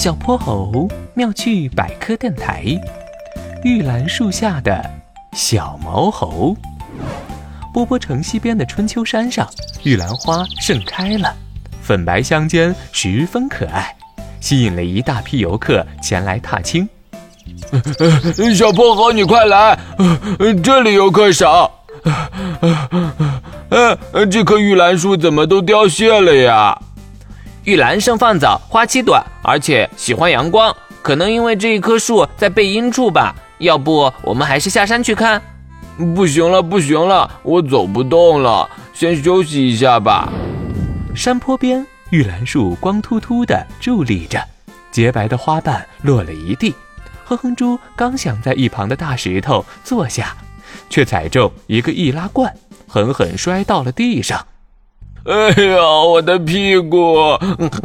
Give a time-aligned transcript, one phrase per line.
[0.00, 2.64] 小泼猴妙趣百科电台，
[3.62, 4.82] 玉兰树下的
[5.34, 6.56] 小毛猴。
[7.70, 9.46] 波波城西边的春秋山上，
[9.82, 11.36] 玉兰花盛开了，
[11.82, 13.94] 粉白相间，十分可爱，
[14.40, 16.88] 吸引了一大批游客前来踏青。
[18.56, 19.78] 小泼猴，你快来，
[20.64, 21.70] 这里游客少。
[24.30, 26.80] 这棵玉兰树怎么都凋谢了呀？
[27.70, 33.32] 玉兰盛放早，花期短，而且喜欢阳光，可能因为这一棵树在背阴处吧。
[33.58, 35.40] 要不我们还是下山去看？
[36.16, 40.32] 不行了，不行了，我走不动了，先休息一下吧。
[41.14, 44.42] 山坡边，玉兰树光秃秃的伫立着，
[44.90, 46.74] 洁白的花瓣落了一地。
[47.24, 50.36] 哼哼猪刚想在一旁的大石头坐下，
[50.88, 52.52] 却踩中一个易拉罐，
[52.88, 54.44] 狠狠摔到了地上。
[55.24, 57.38] 哎呀，我的屁股！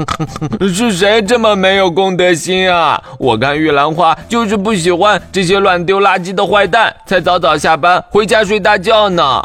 [0.74, 3.02] 是谁这么没有公德心啊？
[3.20, 9.44] 我看玉兰花就是不喜欢这些乱丢垃圾的坏蛋，才早早下班回家睡大觉呢。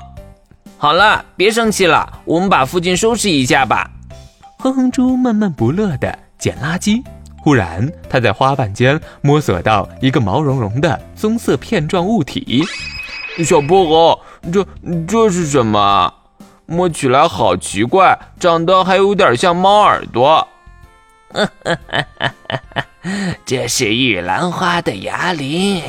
[0.79, 3.91] 好了，别生气了，我们把附近收拾一下吧。
[4.59, 7.03] 哼哼猪闷闷不乐地捡垃圾，
[7.43, 12.63] 忽然他在花瓣间摸索到一个毛茸茸的棕色片状物体。
[13.45, 14.21] 小泼猴，
[14.53, 14.65] 这
[15.09, 16.13] 这是什么？
[16.71, 20.47] 摸起来好奇怪，长得还有点像猫耳朵。
[23.45, 25.83] 这是玉兰花的牙鳞。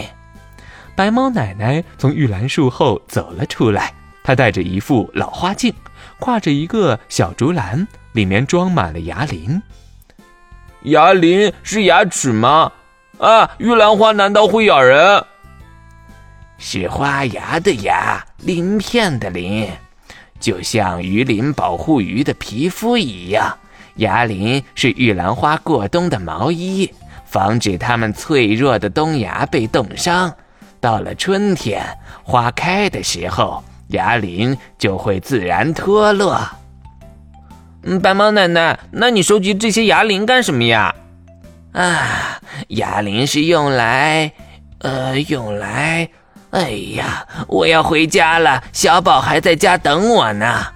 [0.96, 3.94] 白猫奶奶从玉兰树后走了出来，
[4.24, 5.72] 她戴着一副老花镜，
[6.20, 9.62] 挎着一个小竹篮，里面装满了牙鳞。
[10.86, 12.72] 牙鳞是牙齿吗？
[13.20, 15.24] 啊，玉兰花难道会咬人？
[16.58, 19.70] 是花牙的牙，鳞片的鳞。
[20.42, 23.56] 就像鱼鳞保护鱼的皮肤一样，
[23.96, 26.92] 牙鳞是玉兰花过冬的毛衣，
[27.26, 30.34] 防止它们脆弱的冬芽被冻伤。
[30.80, 31.86] 到了春天，
[32.24, 36.42] 花开的时候，牙鳞就会自然脱落。
[37.84, 40.96] 嗯，白毛奶奶，那你收集这些牙鳞干什么呀？
[41.74, 44.34] 啊，牙鳞是用来，
[44.80, 46.10] 呃，用来。
[46.52, 50.68] 哎呀，我要回家了，小宝还在家等我呢。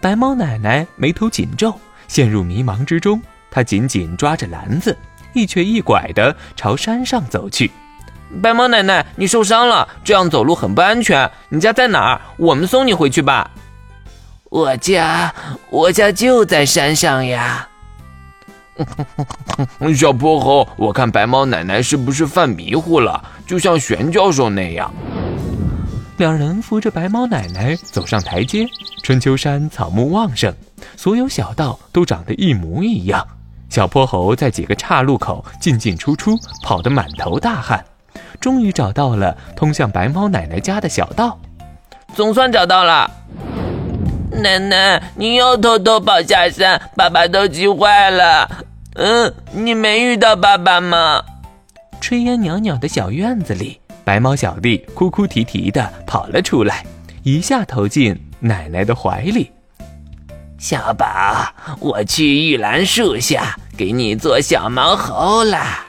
[0.00, 3.20] 白猫奶奶眉头紧皱，陷入迷茫之中。
[3.50, 4.96] 她紧紧抓着篮子，
[5.32, 7.70] 一瘸一拐地朝山上走去。
[8.42, 11.30] 白猫奶奶，你受伤了，这样走路很不安全。
[11.48, 12.20] 你家在哪儿？
[12.36, 13.50] 我们送你回去吧。
[14.50, 15.34] 我家，
[15.68, 17.68] 我家就在山上呀。
[19.94, 23.22] 小泼猴，我看白猫奶奶是不是犯迷糊了？
[23.46, 24.92] 就像玄教授那样。
[26.18, 28.66] 两人扶着白猫奶奶走上台阶。
[29.02, 30.54] 春秋山草木旺盛，
[30.96, 33.26] 所有小道都长得一模一样。
[33.68, 37.84] 小泼猴在几个岔路口进进出出，跑得满头大汗。
[38.38, 41.36] 终于找到了通向白猫奶奶家的小道，
[42.14, 43.10] 总算找到了。
[44.30, 48.48] 奶奶，你又偷偷跑下山，爸爸都急坏了。
[48.94, 51.24] 嗯，你没遇到爸爸吗？
[52.02, 56.84] 炊烟袅袅的小院子里，白猫小弟哭哭啼啼的跑了出来，
[57.22, 59.48] 一下投进奶奶的怀里。
[60.58, 61.06] 小宝，
[61.78, 65.86] 我去玉兰树下给你做小毛猴啦。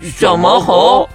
[0.00, 1.06] 小毛猴？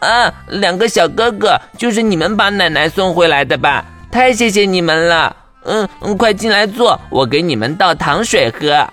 [0.00, 3.84] 啊，两个小哥哥，就是你们把奶奶送回来的吧？
[4.10, 8.86] 太谢谢你们了，嗯嗯，快进来坐，我给你们倒糖水喝。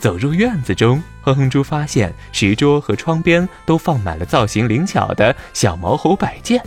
[0.00, 6.62] 走入院子中，哼哼猪发现石桌和窗边都放满了造型灵巧的小毛猴摆件。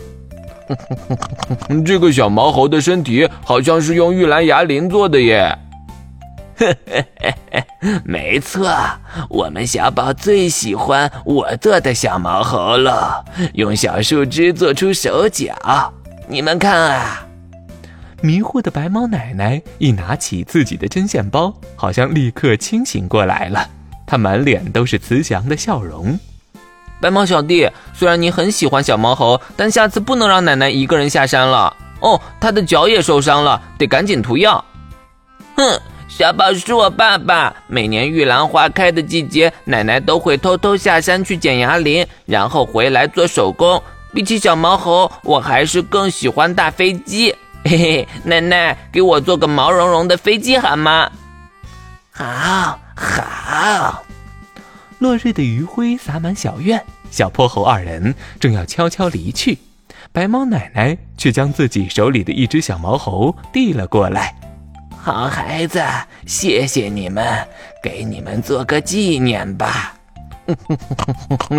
[1.84, 5.58] 这个小毛猴的身体好像是用玉兰牙鳞做的耶。
[8.04, 8.72] 没错，
[9.28, 15.92] 我们小宝最喜欢我做的小毛猴了，用小树枝做出手脚，
[16.28, 17.26] 你们看啊。
[18.22, 23.68] 迷糊的白毛奶奶一拿起自己的针线包，好像立刻清醒过来了。
[24.06, 26.18] 她满脸都是慈祥的笑容。
[27.00, 31.76] 白毛小弟，虽然你很喜欢小毛猴，但下次不能让奶奶一个人下山了。
[32.00, 34.64] 哦，他的脚也受伤了，得赶紧涂药。
[35.56, 37.54] 哼，小宝是我爸爸。
[37.66, 43.82] 每年玉兰花开的季节，奶奶都会偷偷下山去捡牙鳞，然后回来做手工。
[44.12, 47.34] 比起小毛猴，我还是更喜欢大飞机。
[47.64, 51.10] 嘿嘿，奶奶，给我做个毛茸茸的飞机好吗？
[52.12, 53.33] 好，好。
[54.98, 59.58] 落日的余晖洒满小院，小泼猴二人正要悄悄离去，
[60.12, 64.34] 白猫奶奶却将自己手里的一只小毛猴递了过来。
[64.96, 65.82] 好孩子，
[66.26, 67.46] 谢谢你们，
[67.82, 69.94] 给你们做个纪念吧。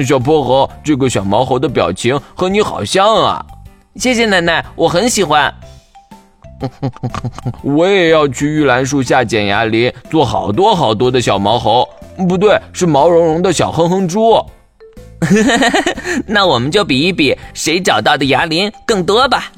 [0.06, 3.46] 小泼猴，这个小毛猴的表情和你好像啊！
[3.98, 5.54] 谢谢奶奶，我很喜欢。
[7.63, 11.88] 我也要去玉兰树下捡牙鳞，做好多好多的小毛猴。
[12.30, 14.34] 不对，是毛茸茸的小哼哼猪。
[16.28, 19.52] 那我们就比一比，谁找到的牙鳞更多吧。